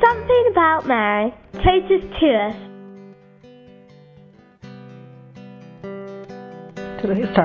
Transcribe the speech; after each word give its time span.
Something 0.00 0.44
about 0.52 0.86
Mary 0.86 1.34
traces 1.54 2.02
to 2.20 2.26
us. 2.34 2.56
Teresa. 7.02 7.44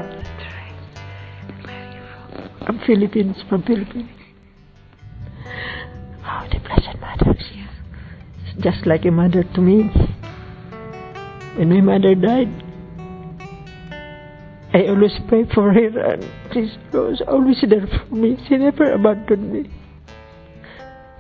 I'm 2.68 2.80
Philippines, 2.86 3.38
from 3.50 3.64
Philippines. 3.64 4.10
Oh, 6.26 6.48
the 6.52 6.60
Blessed 6.60 7.00
Mother 7.02 7.32
is 7.38 7.46
here. 7.52 7.70
It's 8.46 8.64
just 8.64 8.86
like 8.86 9.06
a 9.06 9.12
mother 9.12 9.44
to 9.44 9.62
me. 9.62 9.90
When 11.58 11.70
my 11.70 11.82
mother 11.82 12.14
died, 12.16 12.50
I 14.74 14.88
always 14.88 15.12
pray 15.28 15.46
for 15.54 15.74
her 15.74 16.14
and 16.14 16.24
she 16.54 16.72
was 16.96 17.22
always 17.28 17.64
there 17.68 17.88
for 17.88 18.16
me. 18.16 18.38
She 18.48 18.58
never 18.58 18.92
abandoned 18.94 19.52
me. 19.54 19.70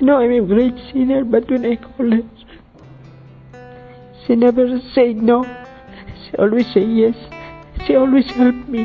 Know, 0.03 0.17
I'm 0.17 0.31
a 0.33 0.45
great 0.45 0.75
sinner, 0.91 1.23
but 1.23 1.49
when 1.49 1.65
I 1.65 1.77
call 1.77 2.11
her, 2.11 2.23
she 4.27 4.35
never 4.35 4.81
said 4.93 5.15
no. 5.15 5.45
She 6.25 6.35
always 6.35 6.67
say 6.73 6.83
yes. 6.83 7.15
She 7.87 7.95
always 7.95 8.25
helped 8.31 8.67
me. 8.67 8.83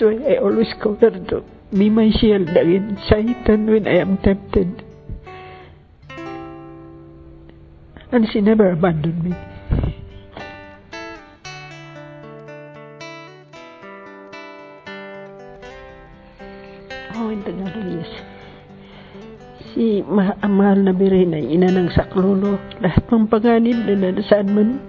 Why 0.00 0.16
I 0.28 0.36
always 0.36 0.68
call 0.82 0.96
her 0.96 1.10
to 1.10 1.42
be 1.72 1.88
my 1.88 2.10
shield 2.10 2.50
against 2.50 3.08
Satan 3.08 3.66
when 3.70 3.88
I 3.88 3.96
am 3.96 4.18
tempted. 4.18 4.84
And 8.12 8.28
she 8.30 8.42
never 8.42 8.70
abandoned 8.70 9.24
me. 9.24 9.34
Oh, 17.30 17.38
in 17.38 17.46
Tagalog, 17.46 17.86
yes. 17.94 18.10
Si 19.70 20.02
ma 20.02 20.34
mahal 20.50 20.82
na 20.82 20.90
Birin 20.90 21.30
ay 21.30 21.54
ina 21.54 21.70
ng 21.70 21.94
saklolo. 21.94 22.58
Lahat 22.82 23.06
ng 23.06 23.30
panganib 23.30 23.86
na 23.86 23.94
nadasaan 23.94 24.50
man, 24.50 24.82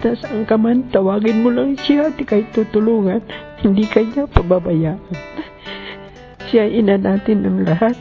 tas 0.00 0.24
ang 0.24 0.48
kaman, 0.48 0.88
tawagin 0.88 1.44
mo 1.44 1.52
lang 1.52 1.76
siya 1.84 2.08
at 2.08 2.16
ikay 2.16 2.48
tutulungan. 2.56 3.20
Hindi 3.60 3.84
kanya 3.92 4.24
pababayaan. 4.24 5.04
Siya 6.48 6.64
ina 6.64 6.96
natin 6.96 7.44
ng 7.44 7.68
lahat. 7.68 7.92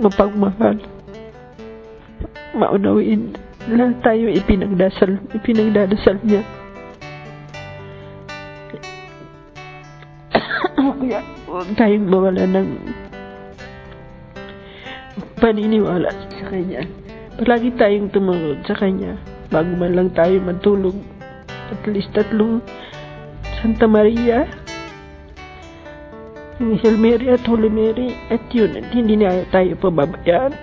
Mapagmahal. 0.00 0.80
Maunawain. 2.56 3.36
Lahat 3.76 4.00
tayo 4.00 4.32
ipinagdasal, 4.32 5.20
ipinagdadasal 5.36 6.16
niya. 6.24 6.40
Kaya 11.06 11.22
huwag 11.46 11.70
tayong 11.78 12.10
mawala 12.10 12.50
ng 12.50 12.68
paniniwala 15.38 16.10
sa 16.10 16.50
Kanya. 16.50 16.82
Palagi 17.38 17.70
tayong 17.78 18.10
tumunod 18.10 18.66
sa 18.66 18.74
Kanya 18.74 19.14
bago 19.54 19.70
man 19.78 19.94
lang 19.94 20.10
tayo 20.18 20.42
matulog. 20.42 20.98
At 21.70 21.78
least 21.86 22.10
tatlong 22.10 22.58
Santa 23.62 23.86
Maria, 23.86 24.50
Hail 26.58 26.98
Mary 26.98 27.30
at 27.30 27.46
Holy 27.46 27.70
Mary, 27.70 28.18
at 28.26 28.42
yun, 28.50 28.74
at 28.74 28.90
hindi 28.90 29.14
na 29.14 29.46
tayo 29.54 29.78
pababayaan. 29.78 30.58